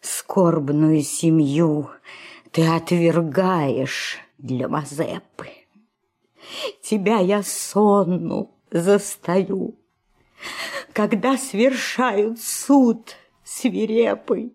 скорбную 0.00 1.02
семью 1.02 1.90
ты 2.52 2.66
отвергаешь 2.66 4.18
для 4.38 4.68
Мазепы. 4.68 5.48
Тебя 6.82 7.18
я 7.18 7.42
сонну 7.42 8.54
застаю, 8.70 9.74
когда 10.92 11.38
свершают 11.38 12.40
суд 12.40 13.16
свирепый, 13.42 14.52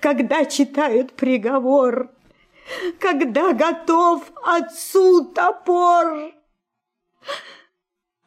когда 0.00 0.44
читают 0.44 1.12
приговор, 1.12 2.10
когда 2.98 3.52
готов 3.52 4.24
отцу 4.42 5.24
топор. 5.26 6.32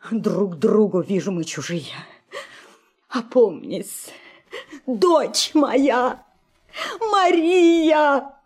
Друг 0.10 0.58
другу 0.58 1.02
вижу 1.02 1.32
мы 1.32 1.44
чужие. 1.44 1.96
Опомнись, 3.10 4.10
дочь 4.86 5.52
моя, 5.54 6.26
Мария! 7.12 8.41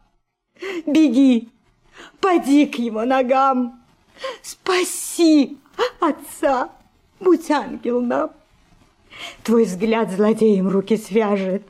Беги, 0.86 1.50
поди 2.20 2.66
к 2.66 2.76
его 2.76 3.06
ногам, 3.06 3.84
спаси 4.42 5.58
отца, 6.00 6.70
будь 7.20 7.50
ангел 7.52 8.02
нам. 8.02 8.32
Твой 9.44 9.66
взгляд 9.66 10.12
злодеям 10.12 10.68
руки 10.68 10.98
свяжет, 10.98 11.64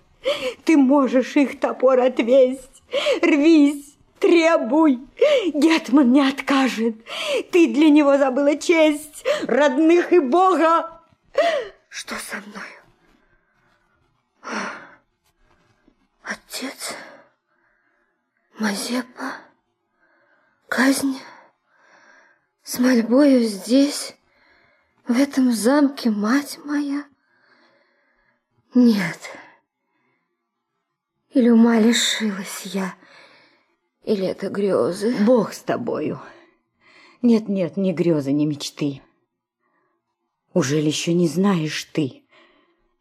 ты 0.64 0.78
можешь 0.78 1.36
их 1.36 1.60
топор 1.60 2.00
отвесть, 2.00 2.84
рвись, 3.22 3.96
Требуй, 4.20 5.00
Гетман 5.54 6.12
не 6.12 6.28
откажет. 6.28 6.96
Ты 7.52 7.68
для 7.68 7.90
него 7.90 8.18
забыла 8.18 8.58
честь 8.58 9.24
родных 9.46 10.14
и 10.14 10.20
Бога. 10.20 11.02
Что 11.90 12.16
со 12.16 12.38
мною? 12.38 12.66
Отец, 16.24 16.96
Мазепа, 18.58 19.34
казнь 20.70 21.20
с 22.64 22.80
мольбою 22.80 23.44
здесь, 23.44 24.16
в 25.10 25.20
этом 25.20 25.52
замке, 25.52 26.10
мать 26.10 26.58
моя? 26.64 27.06
Нет. 28.74 29.20
Или 31.32 31.50
ума 31.50 31.80
лишилась 31.80 32.62
я, 32.64 32.96
или 34.04 34.26
это 34.26 34.50
грезы? 34.50 35.14
Бог 35.26 35.52
с 35.52 35.60
тобою. 35.60 36.22
Нет-нет, 37.22 37.76
ни 37.76 37.92
грезы, 37.92 38.32
ни 38.32 38.46
мечты. 38.46 39.02
Уже 40.54 40.80
ли 40.80 40.88
еще 40.88 41.12
не 41.12 41.28
знаешь 41.28 41.84
ты, 41.92 42.24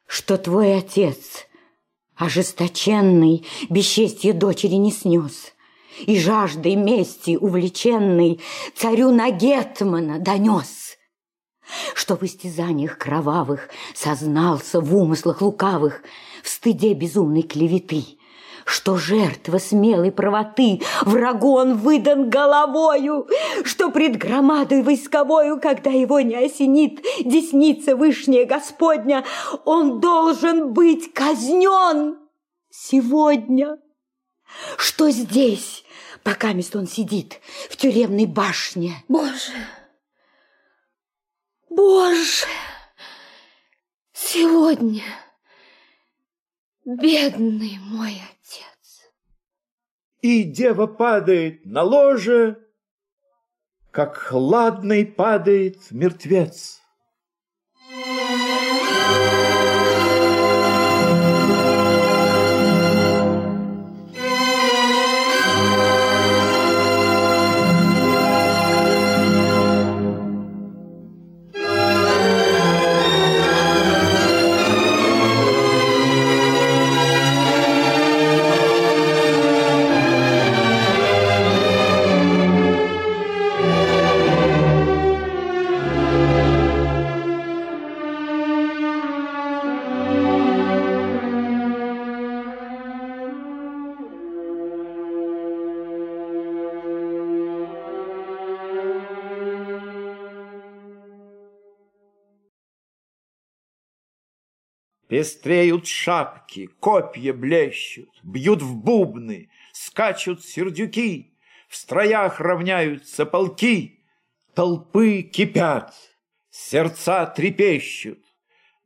что 0.09 0.37
твой 0.37 0.77
отец, 0.77 1.47
ожесточенный, 2.17 3.47
бесчестье 3.71 4.33
дочери 4.33 4.75
не 4.75 4.93
снес, 4.93 5.53
и 6.07 6.19
жаждой 6.19 6.75
мести 6.77 7.37
увлеченный 7.37 8.41
царю 8.75 9.11
на 9.11 9.31
Гетмана 9.31 10.19
донес, 10.19 10.97
что 11.95 12.17
в 12.17 12.23
истязаниях 12.23 12.99
кровавых 12.99 13.69
сознался 13.95 14.81
в 14.81 14.95
умыслах 14.95 15.41
лукавых, 15.41 16.03
в 16.43 16.49
стыде 16.49 16.95
безумной 16.95 17.43
клеветы, 17.43 18.05
что 18.65 18.97
жертва 18.97 19.59
смелой 19.59 20.11
правоты, 20.11 20.81
врагу 21.03 21.57
он 21.57 21.77
выдан 21.77 22.31
головою, 22.31 23.29
что 23.65 23.91
пред 23.91 24.17
громадой 24.17 24.83
войсковою, 24.83 25.61
когда 25.61 25.91
его 25.91 26.21
не 26.21 26.37
осенит 26.37 27.05
десница 27.25 27.97
вышняя 27.97 28.47
Господня, 28.47 29.25
он 29.65 30.01
должен 30.01 30.73
быть 30.73 31.13
казнен 31.13 32.19
сегодня. 32.71 33.79
Что 34.77 35.11
здесь, 35.11 35.85
пока 36.23 36.53
мест 36.53 36.75
он 36.77 36.87
сидит 36.87 37.41
в 37.71 37.77
тюремной 37.77 38.27
башне? 38.27 39.03
Боже, 39.09 39.53
Боже, 41.69 42.47
сегодня 44.13 45.03
бедный 46.85 47.79
мой. 47.81 48.21
И 50.25 50.43
дева 50.43 50.87
падает 50.87 51.67
на 51.67 51.83
ложе, 51.83 52.57
как 53.91 54.17
хладный 54.17 55.05
падает 55.05 55.77
мертвец. 55.91 56.81
Пестреют 105.15 105.87
шапки, 105.87 106.69
копья 106.81 107.33
блещут, 107.33 108.11
Бьют 108.25 108.63
в 108.63 108.75
бубны, 108.75 109.49
скачут 109.73 110.45
сердюки, 110.45 111.37
В 111.69 111.77
строях 111.77 112.41
равняются 112.41 113.25
полки, 113.25 114.01
Толпы 114.55 115.23
кипят, 115.23 115.95
сердца 116.51 117.27
трепещут. 117.27 118.25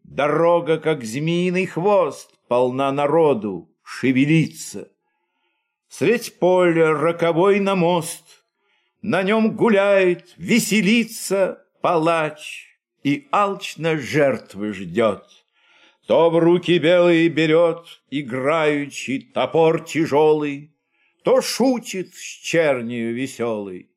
Дорога, 0.02 0.76
как 0.76 1.02
змеиный 1.02 1.64
хвост, 1.64 2.30
Полна 2.46 2.92
народу, 2.92 3.74
шевелится. 3.82 4.92
Средь 5.88 6.38
поля 6.38 6.92
роковой 6.92 7.58
на 7.58 7.74
мост, 7.74 8.44
На 9.00 9.22
нем 9.22 9.56
гуляет, 9.56 10.34
веселится 10.36 11.64
Палач 11.80 12.66
и 13.02 13.26
алчно 13.32 13.96
жертвы 13.96 14.74
ждет. 14.74 15.24
То 16.08 16.30
в 16.30 16.38
руки 16.38 16.78
белые 16.78 17.28
берет, 17.28 18.00
играючи, 18.08 19.30
топор 19.34 19.84
тяжелый, 19.84 20.74
То 21.22 21.42
шутит 21.42 22.14
с 22.14 22.18
чернью 22.18 23.14
веселый. 23.14 23.90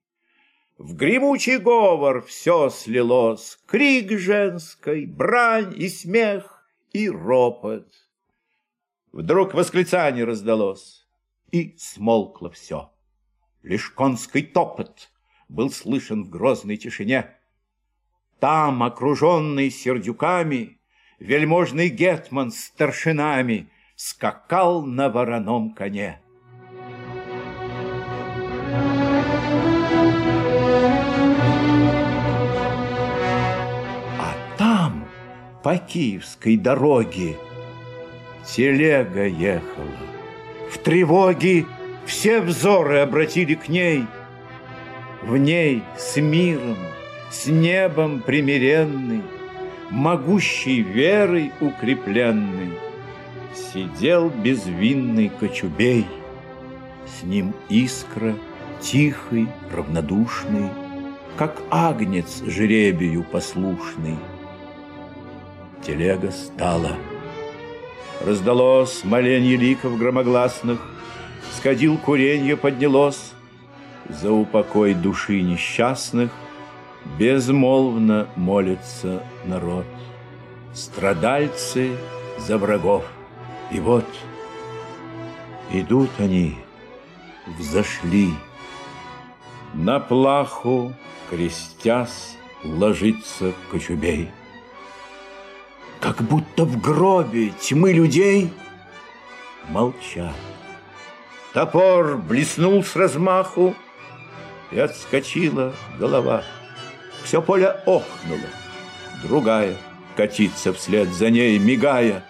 В 0.78 0.93
гремучий 0.93 1.58
говор 1.58 2.21
все 2.26 2.69
слилось, 2.69 3.58
Крик 3.65 4.19
женской, 4.19 5.06
брань 5.06 5.74
и 5.78 5.88
смех, 5.88 6.67
и 6.91 7.10
ропот. 7.10 7.88
Вдруг 9.13 9.54
восклицание 9.54 10.26
раздалось, 10.26 11.08
и 11.54 11.78
смолкло 11.78 12.52
все. 12.52 12.91
Лишь 13.63 13.89
конский 13.89 14.43
топот 14.43 15.12
был 15.47 15.71
слышен 15.71 16.26
в 16.26 16.30
грозной 16.30 16.76
тишине. 16.76 17.38
Там, 18.41 18.84
окруженный 18.84 19.71
сердюками, 19.71 20.81
вельможный 21.22 21.90
гетман 21.90 22.52
с 22.52 22.66
старшинами 22.66 23.70
скакал 23.96 24.84
на 24.84 25.08
вороном 25.10 25.74
коне. 25.74 26.20
А 34.20 34.34
там, 34.58 35.08
по 35.64 35.78
киевской 35.78 36.58
дороге, 36.58 37.38
телега 38.44 39.28
ехала. 39.28 39.86
В 40.72 40.80
тревоге 40.80 41.68
все 42.08 42.42
взоры 42.42 42.98
обратили 42.98 43.54
к 43.54 43.68
ней. 43.68 44.06
В 45.22 45.38
ней 45.38 45.84
с 46.00 46.20
миром, 46.20 46.78
с 47.30 47.46
небом 47.46 48.22
примиренный, 48.22 49.22
могущей 49.92 50.82
верой 50.82 51.52
укрепленный, 51.60 52.72
Сидел 53.54 54.30
безвинный 54.30 55.30
кочубей, 55.30 56.08
С 57.06 57.24
ним 57.24 57.54
искра, 57.70 58.34
тихий, 58.80 59.48
равнодушный, 59.72 60.70
Как 61.38 61.62
агнец 61.70 62.42
жребию 62.46 63.24
послушный. 63.24 64.18
Телега 65.86 66.32
стала. 66.32 66.92
Раздалось 68.26 69.04
моленье 69.04 69.58
ликов 69.58 69.98
громогласных, 69.98 70.80
Скадил 71.58 71.98
куренье 71.98 72.56
поднялось, 72.56 73.34
За 74.08 74.32
упокой 74.32 74.94
души 74.94 75.42
несчастных 75.42 76.32
Безмолвно 77.22 78.28
молится 78.36 79.22
народ, 79.46 79.86
Страдальцы 80.74 81.96
за 82.40 82.58
врагов. 82.58 83.04
И 83.70 83.80
вот 83.80 84.08
идут 85.72 86.10
они, 86.18 86.58
взошли, 87.60 88.32
На 89.76 90.00
плаху, 90.00 90.96
крестясь, 91.30 92.38
ложится 92.64 93.54
кочубей. 93.70 94.32
Как 96.00 96.24
будто 96.24 96.66
в 96.66 96.82
гробе 96.82 97.50
тьмы 97.50 97.94
людей 97.94 98.52
молчат. 99.70 100.34
Топор 101.54 102.18
блеснул 102.18 102.84
с 102.84 102.96
размаху, 102.96 103.76
и 104.72 104.80
отскочила 104.80 105.76
голова. 106.00 106.44
Все 107.24 107.42
поле 107.42 107.68
охнуло, 107.86 108.50
другая 109.24 109.76
катится 110.16 110.74
вслед 110.74 111.10
за 111.10 111.30
ней, 111.30 111.58
мигая, 111.58 112.24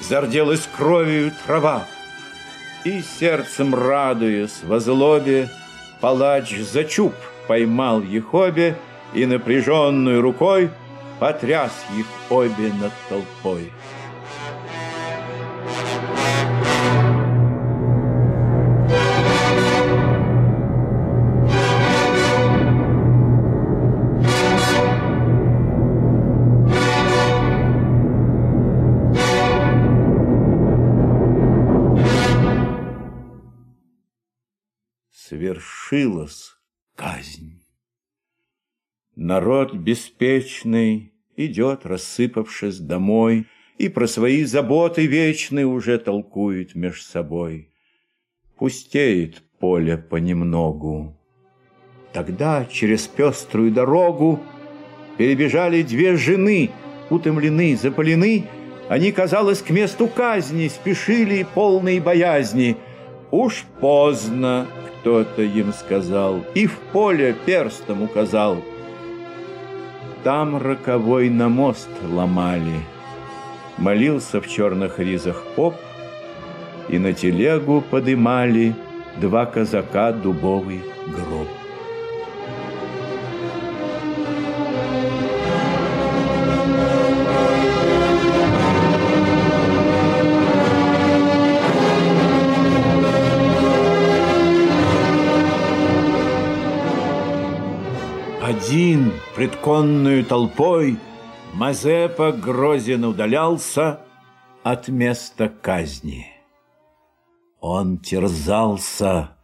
зарделась 0.00 0.68
кровью 0.76 1.32
трава. 1.46 1.86
И 2.84 3.02
сердцем 3.02 3.74
радуясь 3.74 4.62
во 4.62 4.78
злобе, 4.78 5.48
палач 6.00 6.54
за 6.56 6.84
чуб 6.84 7.14
поймал 7.48 8.00
их 8.00 8.34
обе 8.34 8.76
и 9.14 9.24
напряженной 9.26 10.20
рукой 10.20 10.70
потряс 11.18 11.72
их 11.96 12.06
обе 12.30 12.72
над 12.80 12.92
толпой. 13.08 13.72
Свершилась 35.84 36.56
казнь. 36.96 37.62
Народ 39.16 39.74
беспечный 39.74 41.12
идет, 41.36 41.86
рассыпавшись 41.86 42.78
домой, 42.78 43.46
И 43.76 43.88
про 43.88 44.06
свои 44.06 44.44
заботы 44.44 45.04
вечные 45.06 45.66
уже 45.66 45.98
толкует 45.98 46.76
меж 46.76 47.02
собой. 47.02 47.72
Пустеет 48.56 49.42
поле 49.58 49.98
понемногу. 49.98 51.18
Тогда 52.12 52.64
через 52.66 53.08
пеструю 53.08 53.72
дорогу 53.72 54.40
Перебежали 55.18 55.82
две 55.82 56.16
жены, 56.16 56.70
утомлены, 57.10 57.76
запалены, 57.76 58.44
Они, 58.88 59.10
казалось, 59.10 59.60
к 59.60 59.70
месту 59.70 60.06
казни 60.06 60.68
спешили 60.68 61.44
полной 61.54 61.98
боязни. 61.98 62.76
Уж 63.32 63.64
поздно, 63.80 64.68
кто-то 65.04 65.42
им 65.42 65.74
сказал, 65.74 66.46
и 66.54 66.66
в 66.66 66.78
поле 66.78 67.36
перстом 67.44 68.00
указал. 68.00 68.64
Там 70.22 70.56
роковой 70.56 71.28
на 71.28 71.50
мост 71.50 71.90
ломали. 72.10 72.80
Молился 73.76 74.40
в 74.40 74.48
черных 74.48 74.98
ризах 74.98 75.44
поп, 75.56 75.74
и 76.88 76.98
на 76.98 77.12
телегу 77.12 77.82
подымали 77.82 78.74
два 79.20 79.44
казака 79.44 80.10
дубовый 80.10 80.80
гроб. 81.06 81.48
Один 98.66 99.12
пред 99.34 99.56
конную 99.56 100.24
толпой 100.24 100.96
Мазепа 101.52 102.32
грозен 102.32 103.04
удалялся 103.04 104.00
от 104.62 104.88
места 104.88 105.50
казни. 105.50 106.28
Он 107.60 107.98
терзался 107.98 109.36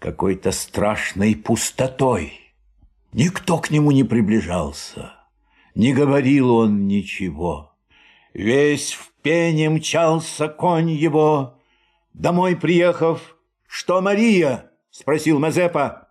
какой-то 0.00 0.50
страшной 0.50 1.36
пустотой. 1.36 2.40
Никто 3.12 3.58
к 3.58 3.70
нему 3.70 3.92
не 3.92 4.02
приближался, 4.02 5.12
не 5.76 5.94
говорил 5.94 6.52
он 6.52 6.88
ничего. 6.88 7.76
Весь 8.34 8.92
в 8.92 9.12
пене 9.22 9.70
мчался 9.70 10.48
конь 10.48 10.90
его. 10.90 11.60
Домой 12.12 12.56
приехав, 12.56 13.36
«Что, 13.68 14.00
Мария?»— 14.00 14.72
спросил 14.90 15.38
Мазепа. 15.38 16.08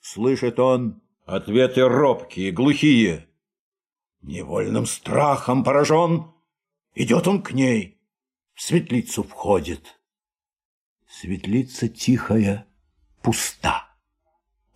Слышит 0.00 0.60
он 0.60 1.00
ответы 1.24 1.82
робкие, 1.82 2.52
глухие. 2.52 3.28
Невольным 4.22 4.86
страхом 4.86 5.64
поражен, 5.64 6.30
идет 6.94 7.26
он 7.26 7.42
к 7.42 7.52
ней, 7.52 8.00
в 8.54 8.62
светлицу 8.62 9.22
входит. 9.22 10.00
Светлица 11.06 11.88
тихая, 11.88 12.66
пуста. 13.22 13.88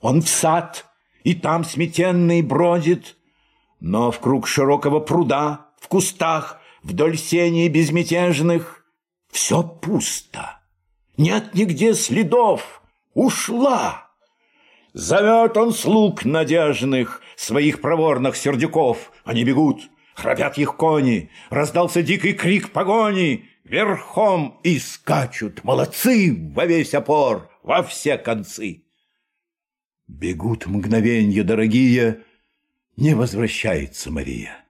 Он 0.00 0.22
в 0.22 0.28
сад, 0.28 0.86
и 1.24 1.34
там 1.34 1.64
сметенный 1.64 2.42
бродит, 2.42 3.16
но 3.80 4.10
в 4.10 4.20
круг 4.20 4.46
широкого 4.46 5.00
пруда, 5.00 5.70
в 5.80 5.88
кустах, 5.88 6.60
вдоль 6.82 7.16
сеней 7.16 7.68
безмятежных, 7.68 8.84
все 9.30 9.62
пусто. 9.62 10.60
Нет 11.16 11.54
нигде 11.54 11.94
следов, 11.94 12.82
ушла. 13.14 14.07
Зовет 14.98 15.56
он 15.56 15.72
слуг 15.72 16.24
надежных, 16.24 17.22
своих 17.36 17.80
проворных 17.80 18.34
сердюков. 18.34 19.12
Они 19.24 19.44
бегут, 19.44 19.88
храпят 20.16 20.58
их 20.58 20.76
кони, 20.76 21.30
раздался 21.50 22.02
дикий 22.02 22.32
крик 22.32 22.72
погони— 22.72 23.44
верхом 23.64 24.58
и 24.64 24.80
скачут 24.80 25.62
молодцы 25.62 26.36
во 26.52 26.66
весь 26.66 26.94
опор, 26.94 27.48
во 27.62 27.84
все 27.84 28.18
концы. 28.18 28.82
Бегут 30.08 30.66
мгновенья 30.66 31.44
дорогие, 31.44 32.24
не 32.96 33.14
возвращается 33.14 34.10
Мария. 34.10 34.64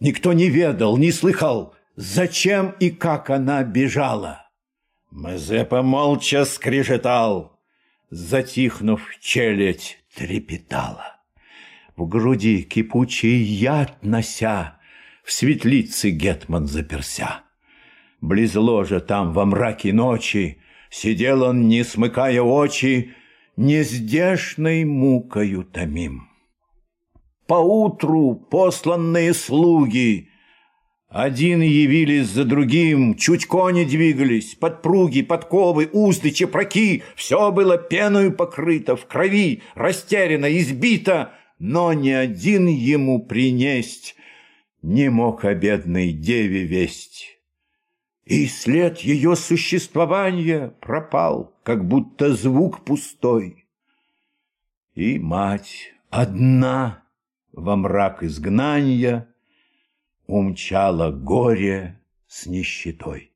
Никто 0.00 0.32
не 0.32 0.48
ведал, 0.48 0.96
не 0.96 1.12
слыхал, 1.12 1.76
зачем 1.94 2.74
и 2.80 2.90
как 2.90 3.30
она 3.30 3.62
бежала. 3.62 4.50
Мазепа 5.12 5.82
молча 5.82 6.44
скрежетал, 6.46 7.61
затихнув, 8.12 9.00
челядь 9.20 9.98
трепетала. 10.14 11.16
В 11.96 12.06
груди 12.06 12.62
кипучий 12.62 13.42
яд 13.42 14.04
нося, 14.04 14.78
в 15.24 15.32
светлице 15.32 16.10
Гетман 16.10 16.66
заперся. 16.66 17.40
Близ 18.20 18.54
ложа 18.54 19.00
там 19.00 19.32
во 19.32 19.44
мраке 19.46 19.92
ночи 19.92 20.58
Сидел 20.90 21.42
он, 21.42 21.68
не 21.68 21.84
смыкая 21.84 22.42
очи, 22.42 23.14
Нездешной 23.56 24.84
мукою 24.84 25.64
томим. 25.64 26.28
Поутру 27.46 28.34
посланные 28.34 29.32
слуги 29.34 30.28
Один 31.12 31.60
явились 31.60 32.28
за 32.28 32.46
другим, 32.46 33.16
Чуть 33.16 33.44
кони 33.44 33.84
двигались, 33.84 34.54
подпруги, 34.54 35.20
подковы, 35.20 35.90
узды, 35.92 36.30
чепраки, 36.30 37.02
Все 37.16 37.52
было 37.52 37.76
пеною 37.76 38.32
покрыто, 38.32 38.96
в 38.96 39.04
крови, 39.04 39.62
растеряно, 39.74 40.46
избито, 40.58 41.34
Но 41.58 41.92
ни 41.92 42.08
один 42.08 42.66
ему 42.66 43.22
принесть 43.22 44.16
Не 44.80 45.10
мог 45.10 45.44
о 45.44 45.54
бедной 45.54 46.12
деве 46.12 46.64
весть. 46.64 47.38
И 48.24 48.46
след 48.46 49.00
ее 49.00 49.36
существования 49.36 50.72
пропал, 50.80 51.54
как 51.62 51.86
будто 51.86 52.34
звук 52.34 52.84
пустой. 52.86 53.66
И 54.94 55.18
мать 55.18 55.92
одна 56.08 57.02
во 57.52 57.76
мрак 57.76 58.22
изгнания 58.22 59.31
умчала 60.32 61.10
горе 61.10 62.00
с 62.26 62.46
нищетой. 62.46 63.31